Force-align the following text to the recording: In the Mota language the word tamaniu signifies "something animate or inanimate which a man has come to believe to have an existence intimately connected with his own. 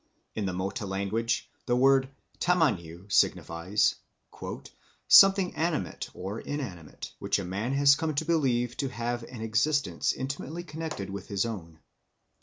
In 0.33 0.47
the 0.47 0.51
Mota 0.53 0.87
language 0.87 1.47
the 1.67 1.75
word 1.75 2.09
tamaniu 2.39 3.07
signifies 3.11 3.97
"something 5.07 5.53
animate 5.55 6.09
or 6.15 6.39
inanimate 6.39 7.13
which 7.19 7.37
a 7.37 7.45
man 7.45 7.73
has 7.73 7.93
come 7.93 8.15
to 8.15 8.25
believe 8.25 8.75
to 8.77 8.89
have 8.89 9.21
an 9.21 9.43
existence 9.43 10.11
intimately 10.11 10.63
connected 10.63 11.11
with 11.11 11.27
his 11.27 11.45
own. 11.45 11.77